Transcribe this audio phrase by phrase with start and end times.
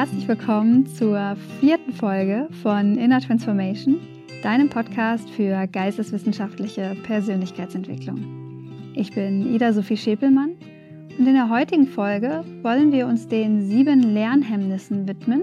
[0.00, 4.00] herzlich willkommen zur vierten Folge von Inner Transformation,
[4.42, 8.94] deinem Podcast für geisteswissenschaftliche Persönlichkeitsentwicklung.
[8.94, 10.56] Ich bin Ida Sophie Schäpelmann
[11.18, 15.42] und in der heutigen Folge wollen wir uns den sieben Lernhemmnissen widmen,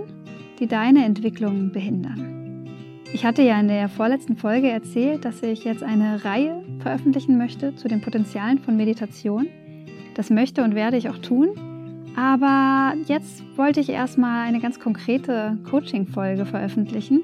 [0.57, 2.65] die deine Entwicklung behindern.
[3.13, 7.75] Ich hatte ja in der vorletzten Folge erzählt, dass ich jetzt eine Reihe veröffentlichen möchte
[7.75, 9.49] zu den Potenzialen von Meditation.
[10.15, 11.49] Das möchte und werde ich auch tun.
[12.17, 17.21] Aber jetzt wollte ich erstmal eine ganz konkrete Coaching-Folge veröffentlichen.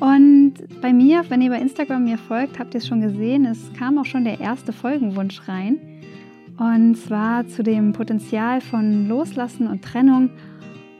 [0.00, 0.52] Und
[0.82, 3.98] bei mir, wenn ihr bei Instagram mir folgt, habt ihr es schon gesehen, es kam
[3.98, 5.78] auch schon der erste Folgenwunsch rein.
[6.58, 10.28] Und zwar zu dem Potenzial von Loslassen und Trennung.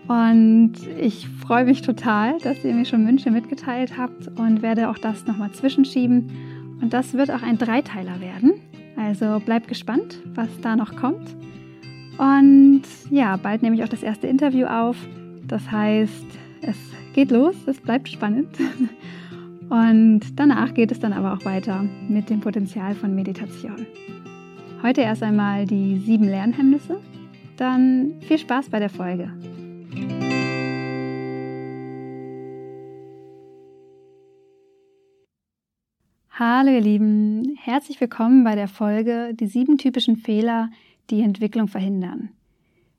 [0.08, 4.96] Und ich freue mich total, dass ihr mir schon Wünsche mitgeteilt habt und werde auch
[4.96, 6.30] das nochmal zwischenschieben.
[6.80, 8.54] Und das wird auch ein Dreiteiler werden.
[8.96, 11.36] Also bleibt gespannt, was da noch kommt.
[12.18, 14.96] Und ja, bald nehme ich auch das erste Interview auf.
[15.46, 16.26] Das heißt,
[16.62, 16.76] es
[17.14, 18.48] geht los, es bleibt spannend.
[19.70, 23.86] Und danach geht es dann aber auch weiter mit dem Potenzial von Meditation.
[24.82, 27.00] Heute erst einmal die sieben Lernhemmnisse.
[27.56, 29.32] Dann viel Spaß bei der Folge.
[36.30, 40.70] Hallo ihr Lieben, herzlich willkommen bei der Folge Die sieben typischen Fehler,
[41.10, 42.30] die Entwicklung verhindern.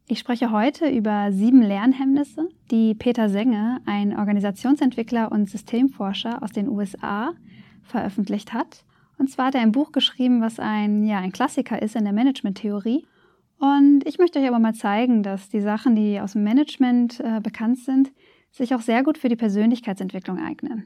[0.06, 6.68] Ich spreche heute über sieben Lernhemmnisse, die Peter Senge, ein Organisationsentwickler und Systemforscher aus den
[6.68, 7.34] USA,
[7.84, 8.84] veröffentlicht hat.
[9.18, 12.14] Und zwar hat er ein Buch geschrieben, was ein, ja, ein Klassiker ist in der
[12.14, 13.06] Management-Theorie.
[13.60, 17.40] Und ich möchte euch aber mal zeigen, dass die Sachen, die aus dem Management äh,
[17.40, 18.12] bekannt sind,
[18.52, 20.86] sich auch sehr gut für die Persönlichkeitsentwicklung eignen.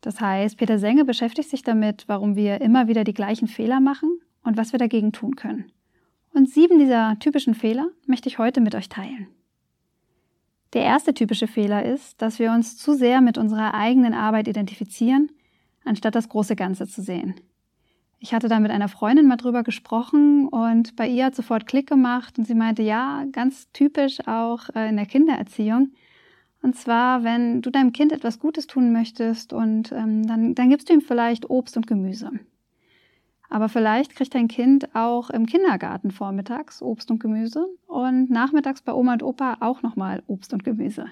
[0.00, 4.20] Das heißt, Peter Senge beschäftigt sich damit, warum wir immer wieder die gleichen Fehler machen
[4.44, 5.72] und was wir dagegen tun können.
[6.32, 9.28] Und sieben dieser typischen Fehler möchte ich heute mit euch teilen.
[10.72, 15.30] Der erste typische Fehler ist, dass wir uns zu sehr mit unserer eigenen Arbeit identifizieren,
[15.84, 17.34] anstatt das große Ganze zu sehen.
[18.20, 21.88] Ich hatte da mit einer Freundin mal drüber gesprochen und bei ihr hat sofort Klick
[21.88, 25.92] gemacht und sie meinte, ja, ganz typisch auch äh, in der Kindererziehung.
[26.62, 30.90] Und zwar, wenn du deinem Kind etwas Gutes tun möchtest und ähm, dann, dann gibst
[30.90, 32.30] du ihm vielleicht Obst und Gemüse.
[33.50, 38.94] Aber vielleicht kriegt dein Kind auch im Kindergarten vormittags Obst und Gemüse und nachmittags bei
[38.94, 41.06] Oma und Opa auch nochmal Obst und Gemüse.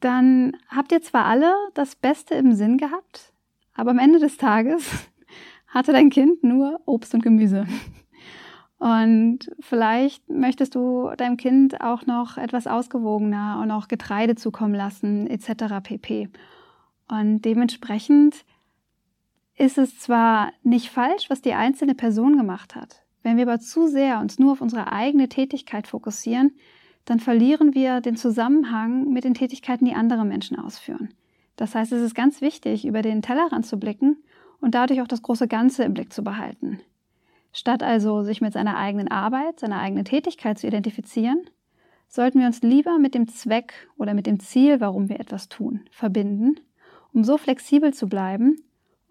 [0.00, 3.32] Dann habt ihr zwar alle das Beste im Sinn gehabt,
[3.74, 4.90] aber am Ende des Tages
[5.66, 7.66] hatte dein Kind nur Obst und Gemüse.
[8.78, 15.26] Und vielleicht möchtest du deinem Kind auch noch etwas ausgewogener und auch Getreide zukommen lassen,
[15.26, 15.82] etc.
[15.82, 16.30] pp.
[17.08, 18.44] Und dementsprechend
[19.56, 23.02] ist es zwar nicht falsch, was die einzelne Person gemacht hat.
[23.22, 26.52] Wenn wir aber zu sehr uns nur auf unsere eigene Tätigkeit fokussieren,
[27.04, 31.12] dann verlieren wir den Zusammenhang mit den Tätigkeiten, die andere Menschen ausführen.
[31.56, 34.16] Das heißt, es ist ganz wichtig, über den Tellerrand zu blicken
[34.60, 36.80] und dadurch auch das große Ganze im Blick zu behalten.
[37.52, 41.48] Statt also sich mit seiner eigenen Arbeit, seiner eigenen Tätigkeit zu identifizieren,
[42.08, 45.80] sollten wir uns lieber mit dem Zweck oder mit dem Ziel, warum wir etwas tun,
[45.90, 46.58] verbinden,
[47.12, 48.56] um so flexibel zu bleiben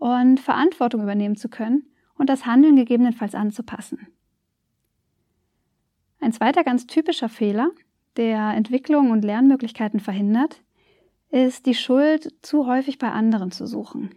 [0.04, 1.84] und Verantwortung übernehmen zu können
[2.16, 4.06] und das Handeln gegebenenfalls anzupassen.
[6.20, 7.72] Ein zweiter ganz typischer Fehler,
[8.18, 10.62] der Entwicklung und Lernmöglichkeiten verhindert,
[11.30, 14.10] ist die Schuld zu häufig bei anderen zu suchen.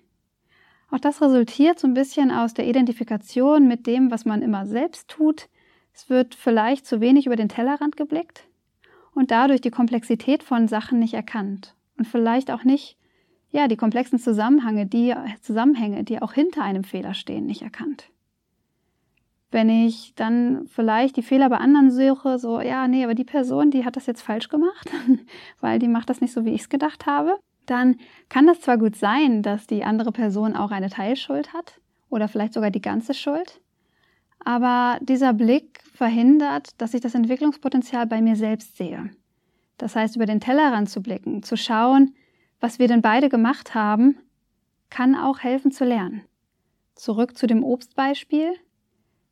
[0.91, 5.07] Auch das resultiert so ein bisschen aus der Identifikation mit dem, was man immer selbst
[5.07, 5.49] tut.
[5.95, 8.49] Es wird vielleicht zu wenig über den Tellerrand geblickt
[9.15, 12.99] und dadurch die Komplexität von Sachen nicht erkannt und vielleicht auch nicht
[13.57, 18.11] ja, die komplexen Zusammenhänge, die Zusammenhänge, die auch hinter einem Fehler stehen, nicht erkannt.
[19.51, 23.71] Wenn ich dann vielleicht die Fehler bei anderen suche, so, ja, nee, aber die Person,
[23.71, 24.91] die hat das jetzt falsch gemacht,
[25.61, 27.97] weil die macht das nicht so, wie ich es gedacht habe, dann
[28.29, 31.81] kann das zwar gut sein, dass die andere Person auch eine Teilschuld hat
[32.11, 33.63] oder vielleicht sogar die ganze Schuld,
[34.45, 39.09] aber dieser Blick verhindert, dass ich das Entwicklungspotenzial bei mir selbst sehe.
[39.79, 42.15] Das heißt, über den Tellerrand zu blicken, zu schauen,
[42.61, 44.17] was wir denn beide gemacht haben,
[44.91, 46.23] kann auch helfen zu lernen.
[46.95, 48.55] Zurück zu dem Obstbeispiel.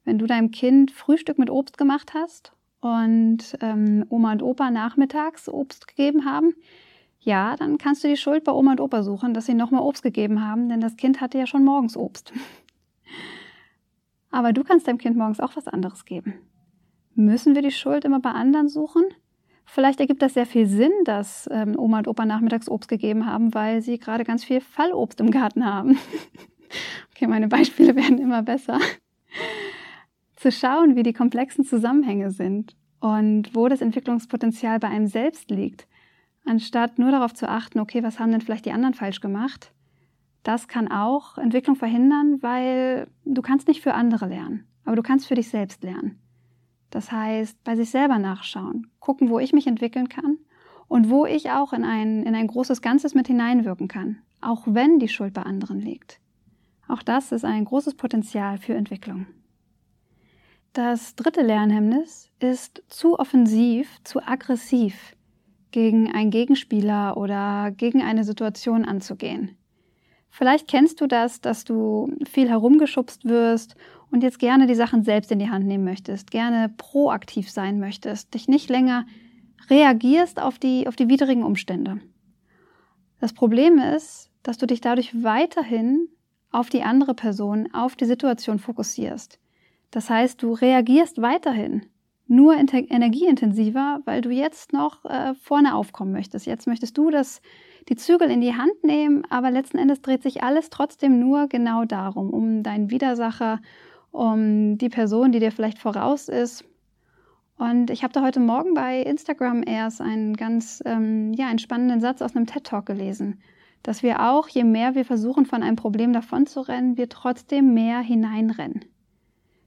[0.05, 5.49] Wenn du deinem Kind Frühstück mit Obst gemacht hast und ähm, Oma und Opa nachmittags
[5.49, 6.55] Obst gegeben haben,
[7.21, 10.03] ja, dann kannst du die Schuld bei Oma und Opa suchen, dass sie nochmal Obst
[10.03, 12.35] gegeben haben, denn das Kind hatte ja schon morgens Obst.
[14.31, 16.35] Aber du kannst deinem Kind morgens auch was anderes geben.
[17.15, 19.05] Müssen wir die Schuld immer bei anderen suchen?
[19.65, 23.55] Vielleicht ergibt das sehr viel Sinn, dass ähm, Oma und Opa nachmittags Obst gegeben haben,
[23.55, 25.99] weil sie gerade ganz viel Fallobst im Garten haben.
[27.11, 28.79] okay, meine Beispiele werden immer besser.
[30.37, 35.87] Zu schauen, wie die komplexen Zusammenhänge sind und wo das Entwicklungspotenzial bei einem selbst liegt,
[36.45, 39.73] anstatt nur darauf zu achten, okay, was haben denn vielleicht die anderen falsch gemacht,
[40.43, 45.27] das kann auch Entwicklung verhindern, weil du kannst nicht für andere lernen, aber du kannst
[45.27, 46.21] für dich selbst lernen.
[46.95, 50.39] Das heißt, bei sich selber nachschauen, gucken, wo ich mich entwickeln kann
[50.87, 55.01] und wo ich auch in ein, in ein großes Ganzes mit hineinwirken kann, auch wenn
[55.01, 56.21] die Schuld bei anderen liegt.
[56.87, 59.27] Auch das ist ein großes Potenzial für Entwicklung.
[60.73, 65.17] Das dritte Lernhemmnis ist zu offensiv, zu aggressiv
[65.73, 69.57] gegen einen Gegenspieler oder gegen eine Situation anzugehen.
[70.31, 73.75] Vielleicht kennst du das, dass du viel herumgeschubst wirst
[74.11, 78.35] und jetzt gerne die Sachen selbst in die Hand nehmen möchtest, gerne proaktiv sein möchtest,
[78.35, 79.07] dich nicht länger
[79.71, 82.01] reagierst auf die, auf die widrigen Umstände.
[83.21, 86.09] Das Problem ist, dass du dich dadurch weiterhin
[86.51, 89.41] auf die andere Person, auf die Situation fokussierst.
[89.91, 91.87] Das heißt, du reagierst weiterhin
[92.27, 96.47] nur energieintensiver, weil du jetzt noch äh, vorne aufkommen möchtest.
[96.47, 97.43] Jetzt möchtest du das,
[97.89, 101.85] die Zügel in die Hand nehmen, aber letzten Endes dreht sich alles trotzdem nur genau
[101.85, 103.61] darum, um deinen Widersacher,
[104.15, 106.65] um die Person, die dir vielleicht voraus ist.
[107.57, 112.01] Und ich habe da heute Morgen bei Instagram erst einen ganz ähm, ja, einen spannenden
[112.01, 113.39] Satz aus einem TED Talk gelesen
[113.85, 118.87] dass wir auch, je mehr wir versuchen, von einem Problem davonzurennen, wir trotzdem mehr hineinrennen.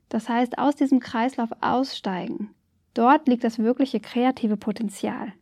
[0.10, 2.50] Das heißt, aus diesem Kreislauf aussteigen.
[2.96, 5.34] Dort liegt das wirkliche kreative Potenzial.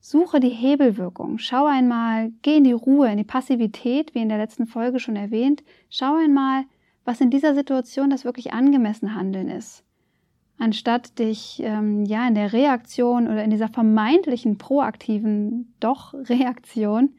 [0.00, 1.36] Suche die Hebelwirkung.
[1.36, 5.16] Schau einmal, geh in die Ruhe, in die Passivität, wie in der letzten Folge schon
[5.16, 5.62] erwähnt.
[5.90, 6.64] Schau einmal,
[7.06, 9.84] was in dieser Situation das wirklich angemessene Handeln ist.
[10.58, 17.14] Anstatt dich ähm, ja in der Reaktion oder in dieser vermeintlichen proaktiven doch Reaktion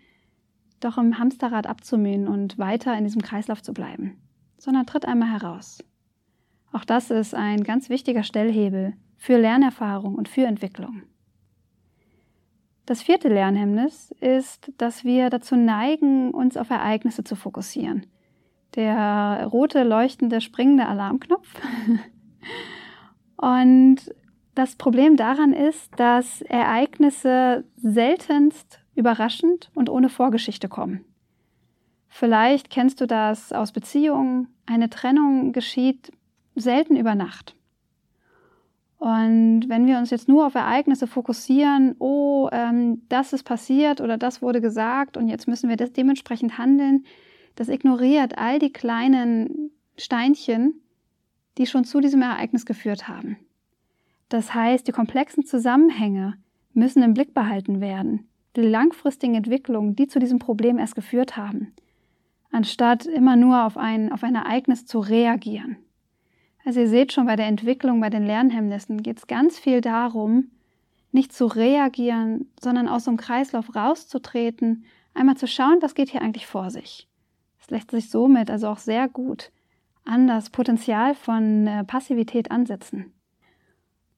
[0.80, 4.18] doch im Hamsterrad abzumühen und weiter in diesem Kreislauf zu bleiben,
[4.60, 5.84] sondern tritt einmal heraus.
[6.72, 11.04] Auch das ist ein ganz wichtiger Stellhebel für Lernerfahrung und für Entwicklung.
[12.86, 18.06] Das vierte Lernhemmnis ist, dass wir dazu neigen, uns auf Ereignisse zu fokussieren.
[18.76, 21.48] Der rote, leuchtende, springende Alarmknopf.
[23.38, 23.98] Und
[24.56, 31.06] das Problem daran ist, dass Ereignisse seltenst überraschend und ohne Vorgeschichte kommen.
[32.10, 34.48] Vielleicht kennst du das aus Beziehungen.
[34.66, 36.12] Eine Trennung geschieht
[36.56, 37.56] selten über Nacht.
[38.98, 44.18] Und wenn wir uns jetzt nur auf Ereignisse fokussieren, oh, ähm, das ist passiert oder
[44.18, 47.06] das wurde gesagt und jetzt müssen wir das dementsprechend handeln,
[47.58, 50.82] das ignoriert all die kleinen Steinchen,
[51.58, 53.38] die schon zu diesem Ereignis geführt haben.
[54.30, 56.38] Das heißt, die komplexen Zusammenhänge
[56.74, 61.74] müssen im Blick behalten werden die langfristigen Entwicklungen, die zu diesem Problem erst geführt haben,
[62.52, 65.78] anstatt immer nur auf ein, auf ein Ereignis zu reagieren.
[66.66, 70.50] Also ihr seht schon bei der Entwicklung, bei den Lernhemmnissen geht es ganz viel darum,
[71.12, 74.84] nicht zu reagieren, sondern aus so einem Kreislauf rauszutreten,
[75.14, 77.07] einmal zu schauen, was geht hier eigentlich vor sich.
[77.68, 79.52] Es lässt sich somit also auch sehr gut
[80.06, 83.14] an das Potenzial von äh, Passivität ansetzen.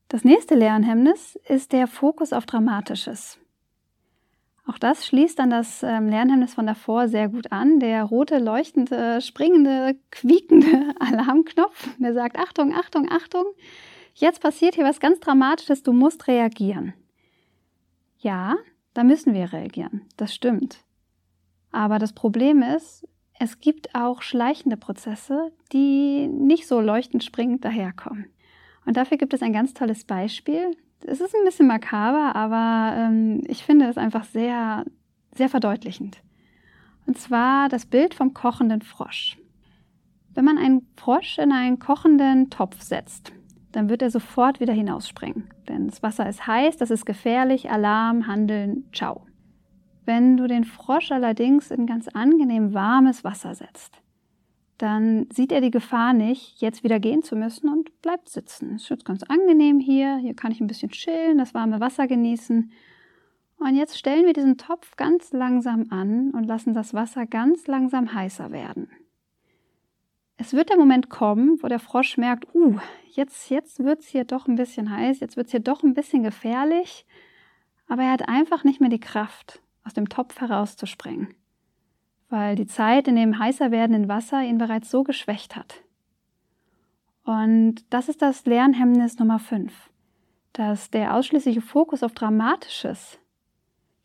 [0.07, 3.39] Das nächste Lernhemmnis ist der Fokus auf Dramatisches.
[4.67, 7.79] Auch das schließt dann das ähm, Lernhemmnis von davor sehr gut an.
[7.79, 13.45] Der rote, leuchtende, springende, quiekende Alarmknopf, der sagt, Achtung, Achtung, Achtung,
[14.13, 16.93] jetzt passiert hier was ganz Dramatisches, du musst reagieren.
[18.19, 18.57] Ja,
[18.93, 20.83] da müssen wir reagieren, das stimmt.
[21.71, 23.07] Aber das Problem ist,
[23.39, 28.27] es gibt auch schleichende Prozesse, die nicht so leuchtend springend daherkommen.
[28.85, 33.41] Und dafür gibt es ein ganz tolles Beispiel, es ist ein bisschen makaber, aber ähm,
[33.47, 34.85] ich finde es einfach sehr,
[35.33, 36.21] sehr verdeutlichend.
[37.05, 39.37] Und zwar das Bild vom kochenden Frosch.
[40.33, 43.33] Wenn man einen Frosch in einen kochenden Topf setzt,
[43.71, 45.49] dann wird er sofort wieder hinausspringen.
[45.67, 49.28] Denn das Wasser ist heiß, das ist gefährlich, Alarm, Handeln, ciao.
[50.09, 54.01] Wenn du den Frosch allerdings in ganz angenehm warmes Wasser setzt,
[54.79, 58.77] dann sieht er die Gefahr nicht, jetzt wieder gehen zu müssen und bleibt sitzen.
[58.77, 62.71] Es ist ganz angenehm hier, hier kann ich ein bisschen chillen, das warme Wasser genießen.
[63.59, 68.11] Und jetzt stellen wir diesen Topf ganz langsam an und lassen das Wasser ganz langsam
[68.11, 68.89] heißer werden.
[70.37, 72.79] Es wird der Moment kommen, wo der Frosch merkt, uh,
[73.11, 75.93] jetzt, jetzt wird es hier doch ein bisschen heiß, jetzt wird es hier doch ein
[75.93, 77.05] bisschen gefährlich,
[77.87, 81.35] aber er hat einfach nicht mehr die Kraft, aus dem Topf herauszuspringen
[82.29, 85.83] weil die Zeit in dem heißer werdenden Wasser ihn bereits so geschwächt hat.
[87.25, 89.73] Und das ist das Lernhemmnis Nummer 5,
[90.53, 93.19] dass der ausschließliche Fokus auf Dramatisches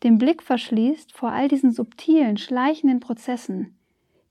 [0.03, 3.79] den Blick verschließt vor all diesen subtilen, schleichenden Prozessen,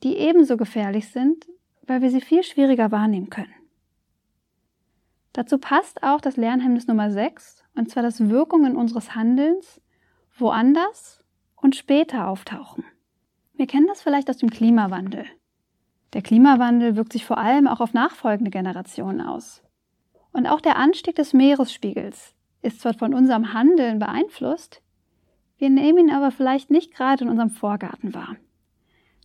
[0.03, 1.47] die ebenso gefährlich sind,
[1.87, 3.53] weil wir sie viel schwieriger wahrnehmen können.
[5.33, 9.81] Dazu passt auch das Lernhemmnis Nummer 6, und zwar das Wirkungen unseres Handelns
[10.37, 11.22] woanders
[11.63, 12.83] und später auftauchen.
[13.55, 15.25] Wir kennen das vielleicht aus dem Klimawandel.
[16.11, 19.63] Der Klimawandel wirkt sich vor allem auch auf nachfolgende Generationen aus.
[20.33, 24.81] Und auch der Anstieg des Meeresspiegels ist zwar von unserem Handeln beeinflusst,
[25.57, 28.35] wir nehmen ihn aber vielleicht nicht gerade in unserem Vorgarten wahr.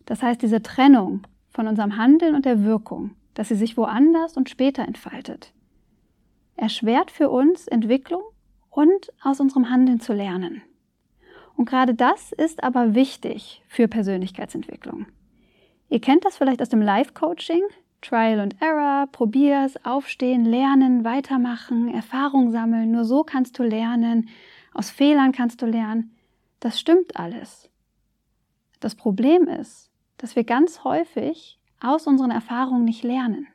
[0.05, 4.49] Das heißt, diese Trennung von unserem Handeln und der Wirkung, dass sie sich woanders und
[4.49, 5.53] später entfaltet,
[6.55, 8.23] erschwert für uns Entwicklung
[8.69, 10.61] und aus unserem Handeln zu lernen.
[11.59, 15.07] Und gerade das ist aber wichtig für Persönlichkeitsentwicklung.
[15.89, 17.63] Ihr kennt das vielleicht aus dem Life-Coaching.
[17.99, 22.91] Trial and Error, probier's, aufstehen, lernen, weitermachen, Erfahrung sammeln.
[22.91, 24.29] Nur so kannst du lernen.
[24.73, 26.15] Aus Fehlern kannst du lernen.
[26.61, 27.69] Das stimmt alles.
[28.79, 33.47] Das Problem ist, dass wir ganz häufig aus unseren Erfahrungen nicht lernen,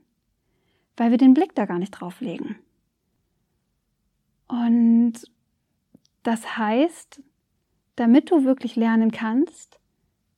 [0.98, 2.56] weil wir den Blick da gar nicht drauf legen.
[4.46, 5.14] Und
[6.22, 7.22] das heißt,
[7.96, 9.78] damit du wirklich lernen kannst,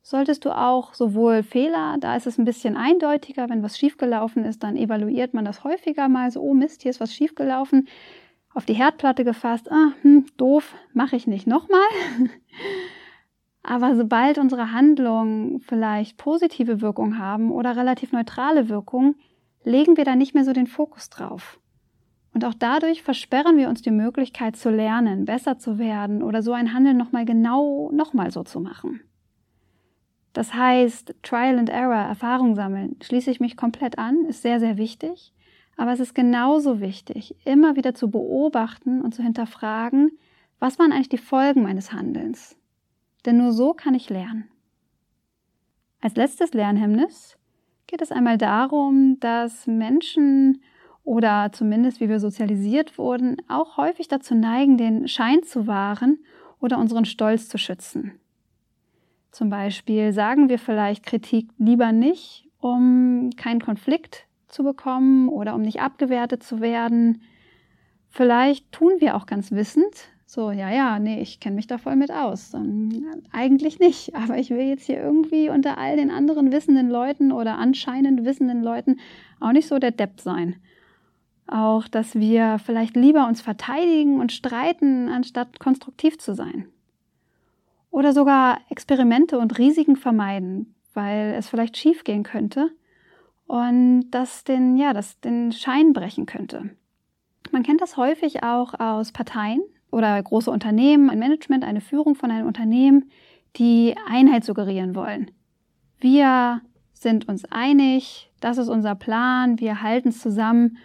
[0.02, 4.62] solltest du auch sowohl Fehler, da ist es ein bisschen eindeutiger, wenn was schiefgelaufen ist,
[4.62, 7.88] dann evaluiert man das häufiger mal so, oh Mist, hier ist was schiefgelaufen,
[8.54, 11.80] auf die Herdplatte gefasst, ah, hm, doof, mache ich nicht nochmal.
[13.62, 19.16] Aber sobald unsere Handlungen vielleicht positive Wirkung haben oder relativ neutrale Wirkung,
[19.64, 21.58] legen wir da nicht mehr so den Fokus drauf.
[22.36, 26.52] Und auch dadurch versperren wir uns die Möglichkeit zu lernen, besser zu werden oder so
[26.52, 29.00] ein Handeln nochmal genau nochmal so zu machen.
[30.34, 34.76] Das heißt, Trial and Error, Erfahrung sammeln, schließe ich mich komplett an, ist sehr, sehr
[34.76, 35.32] wichtig.
[35.78, 40.10] Aber es ist genauso wichtig, immer wieder zu beobachten und zu hinterfragen,
[40.58, 42.54] was waren eigentlich die Folgen meines Handelns?
[43.24, 44.46] Denn nur so kann ich lernen.
[46.02, 47.38] Als letztes Lernhemmnis
[47.86, 50.60] geht es einmal darum, dass Menschen
[51.06, 56.18] oder zumindest wie wir sozialisiert wurden, auch häufig dazu neigen, den Schein zu wahren
[56.60, 58.18] oder unseren Stolz zu schützen.
[59.30, 65.62] Zum Beispiel sagen wir vielleicht Kritik lieber nicht, um keinen Konflikt zu bekommen oder um
[65.62, 67.22] nicht abgewertet zu werden.
[68.10, 71.94] Vielleicht tun wir auch ganz wissend, so, ja, ja, nee, ich kenne mich da voll
[71.94, 72.52] mit aus.
[72.52, 77.30] Ähm, eigentlich nicht, aber ich will jetzt hier irgendwie unter all den anderen wissenden Leuten
[77.30, 78.98] oder anscheinend wissenden Leuten
[79.38, 80.56] auch nicht so der Depp sein.
[81.46, 86.68] Auch, dass wir vielleicht lieber uns verteidigen und streiten, anstatt konstruktiv zu sein.
[87.90, 92.70] Oder sogar Experimente und Risiken vermeiden, weil es vielleicht schiefgehen könnte
[93.46, 96.70] und das den, ja, das den Schein brechen könnte.
[97.52, 102.30] Man kennt das häufig auch aus Parteien oder große Unternehmen, ein Management, eine Führung von
[102.30, 103.10] einem Unternehmen,
[103.56, 105.30] die Einheit suggerieren wollen.
[106.00, 106.60] Wir
[106.92, 110.78] sind uns einig, das ist unser Plan, wir halten es zusammen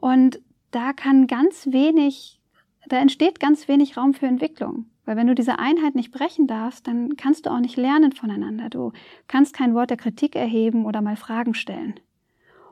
[0.00, 0.40] und
[0.70, 2.40] da kann ganz wenig,
[2.88, 4.86] da entsteht ganz wenig Raum für Entwicklung.
[5.04, 8.68] Weil wenn du diese Einheit nicht brechen darfst, dann kannst du auch nicht lernen voneinander.
[8.68, 8.92] Du
[9.28, 11.94] kannst kein Wort der Kritik erheben oder mal Fragen stellen.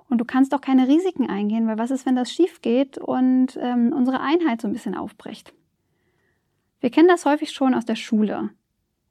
[0.08, 3.58] Und du kannst auch keine Risiken eingehen, weil was ist, wenn das schief geht und
[3.60, 5.52] ähm, unsere Einheit so ein bisschen aufbricht?
[6.80, 8.50] Wir kennen das häufig schon aus der Schule.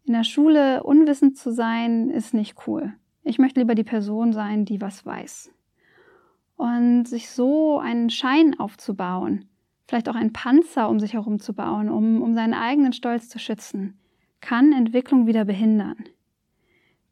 [0.06, 2.94] In der Schule unwissend zu sein, ist nicht cool.
[3.24, 5.52] Ich möchte lieber die Person sein, die was weiß
[6.58, 9.46] und sich so einen Schein aufzubauen,
[9.88, 13.40] vielleicht auch einen Panzer um sich herum zu bauen, um, um seinen eigenen Stolz zu
[13.40, 13.98] schützen,
[14.42, 15.98] kann Entwicklung wieder behindern.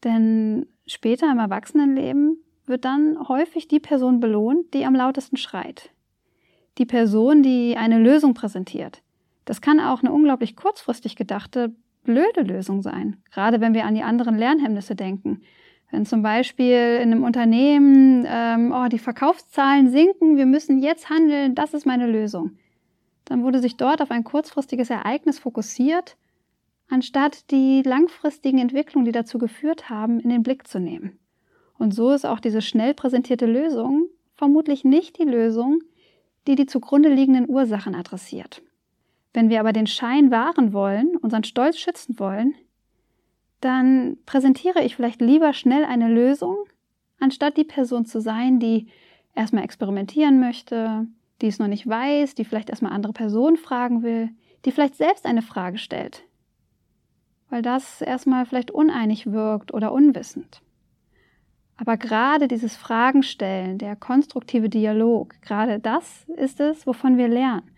[0.03, 5.91] Denn später im Erwachsenenleben wird dann häufig die Person belohnt, die am lautesten schreit.
[6.77, 9.01] Die Person, die eine Lösung präsentiert.
[9.45, 11.73] Das kann auch eine unglaublich kurzfristig gedachte,
[12.03, 15.41] blöde Lösung sein, gerade wenn wir an die anderen Lernhemmnisse denken.
[15.91, 21.55] Wenn zum Beispiel in einem Unternehmen, ähm, oh, die Verkaufszahlen sinken, wir müssen jetzt handeln,
[21.55, 22.57] das ist meine Lösung.
[23.25, 26.17] Dann wurde sich dort auf ein kurzfristiges Ereignis fokussiert,
[26.89, 31.19] anstatt die langfristigen Entwicklungen, die dazu geführt haben, in den Blick zu nehmen.
[31.77, 35.81] Und so ist auch diese schnell präsentierte Lösung vermutlich nicht die Lösung,
[36.47, 38.61] die die zugrunde liegenden Ursachen adressiert.
[39.33, 42.53] Wenn wir aber den Schein wahren wollen, unseren Stolz schützen wollen,
[43.65, 46.57] dann präsentiere ich vielleicht lieber schnell eine Lösung,
[47.19, 48.87] anstatt die Person zu sein, die
[49.33, 51.07] erstmal experimentieren möchte,
[51.41, 54.29] die es noch nicht weiß, die vielleicht erstmal andere Personen fragen will,
[54.65, 56.23] die vielleicht selbst eine Frage stellt,
[57.49, 60.61] weil das erstmal vielleicht uneinig wirkt oder unwissend.
[61.77, 67.69] Aber gerade dieses Fragenstellen, der konstruktive Dialog, gerade das ist es, wovon wir lernen,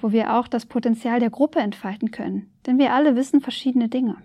[0.00, 4.16] wo wir auch das Potenzial der Gruppe entfalten können, denn wir alle wissen verschiedene Dinge.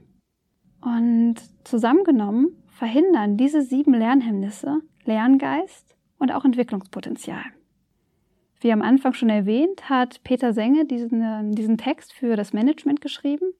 [0.83, 7.43] Und zusammengenommen verhindern diese sieben Lernhemmnisse Lerngeist und auch Entwicklungspotenzial.
[8.59, 13.53] Wie am Anfang schon erwähnt, hat Peter Senge diesen, diesen Text für das Management geschrieben.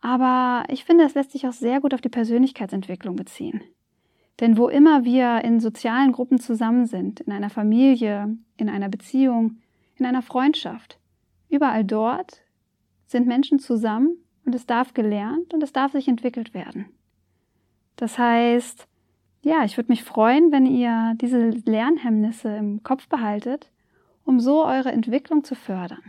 [0.00, 3.62] Aber ich finde, es lässt sich auch sehr gut auf die Persönlichkeitsentwicklung beziehen.
[4.40, 9.58] Denn wo immer wir in sozialen Gruppen zusammen sind, in einer Familie, in einer Beziehung,
[9.96, 10.98] in einer Freundschaft,
[11.48, 12.42] überall dort
[13.06, 16.86] sind Menschen zusammen und es darf gelernt und es darf sich entwickelt werden.
[17.96, 18.86] Das heißt,
[19.42, 23.70] ja, ich würde mich freuen, wenn ihr diese Lernhemmnisse im Kopf behaltet,
[24.24, 26.02] um so eure Entwicklung zu fördern.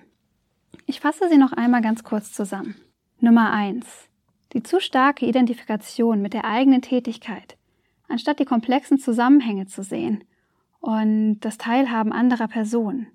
[0.85, 2.75] Ich fasse sie noch einmal ganz kurz zusammen.
[3.19, 4.09] Nummer eins:
[4.53, 7.57] Die zu starke Identifikation mit der eigenen Tätigkeit
[8.13, 10.23] anstatt die komplexen Zusammenhänge zu sehen
[10.79, 13.07] und das Teilhaben anderer Personen.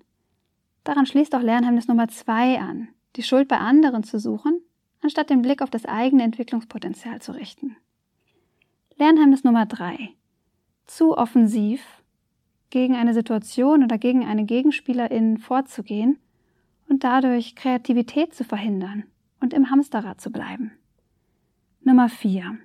[0.83, 4.61] Daran schließt auch Lernhemmnis Nummer zwei an, die Schuld bei anderen zu suchen,
[5.01, 7.75] anstatt den Blick auf das eigene Entwicklungspotenzial zu richten.
[8.97, 10.09] Lernhemmnis Nummer drei:
[10.85, 11.83] Zu offensiv
[12.69, 16.19] gegen eine Situation oder gegen eine Gegenspielerin vorzugehen
[16.87, 19.03] und dadurch Kreativität zu verhindern
[19.39, 20.71] und im Hamsterrad zu bleiben.
[21.81, 22.57] Nummer vier: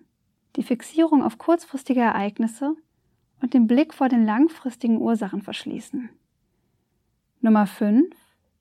[0.57, 2.77] die Fixierung auf kurzfristige Ereignisse
[3.41, 6.09] und den Blick vor den langfristigen Ursachen verschließen.
[7.41, 8.07] Nummer 5.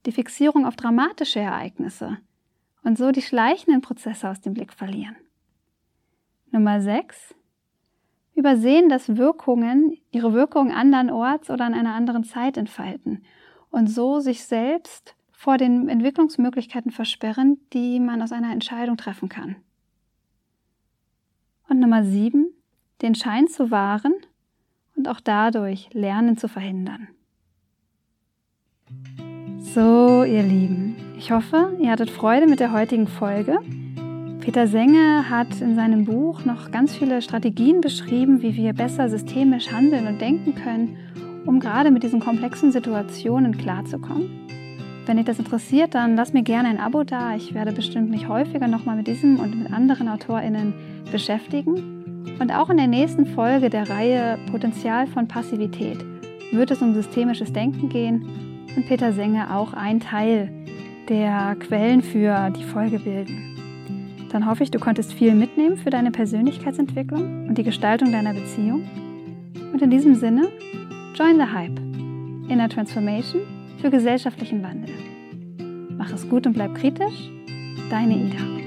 [0.05, 2.17] Die Fixierung auf dramatische Ereignisse
[2.83, 5.15] und so die schleichenden Prozesse aus dem Blick verlieren.
[6.51, 7.33] Nummer 6.
[8.35, 13.23] Übersehen, dass Wirkungen ihre Wirkung andernorts oder an einer anderen Zeit entfalten
[13.69, 19.57] und so sich selbst vor den Entwicklungsmöglichkeiten versperren, die man aus einer Entscheidung treffen kann.
[21.67, 22.47] Und Nummer sieben,
[23.01, 24.13] den Schein zu wahren
[24.95, 27.07] und auch dadurch Lernen zu verhindern.
[29.59, 33.59] So, ihr Lieben, ich hoffe, ihr hattet Freude mit der heutigen Folge.
[34.39, 39.71] Peter Senge hat in seinem Buch noch ganz viele Strategien beschrieben, wie wir besser systemisch
[39.71, 40.97] handeln und denken können,
[41.45, 44.29] um gerade mit diesen komplexen Situationen klarzukommen.
[45.05, 47.35] Wenn dich das interessiert, dann lass mir gerne ein Abo da.
[47.35, 50.73] Ich werde bestimmt mich häufiger nochmal mit diesem und mit anderen AutorInnen
[51.11, 52.35] beschäftigen.
[52.39, 56.03] Und auch in der nächsten Folge der Reihe Potenzial von Passivität
[56.51, 58.25] wird es um systemisches Denken gehen
[58.75, 60.49] und Peter Senge auch ein Teil
[61.09, 64.27] der Quellen für die Folge bilden.
[64.31, 68.83] Dann hoffe ich, du konntest viel mitnehmen für deine Persönlichkeitsentwicklung und die Gestaltung deiner Beziehung.
[69.71, 70.49] Und in diesem Sinne,
[71.15, 71.79] join the hype.
[72.49, 73.41] Inner Transformation
[73.79, 74.93] für gesellschaftlichen Wandel.
[75.97, 77.29] Mach es gut und bleib kritisch.
[77.89, 78.62] Deine Ida.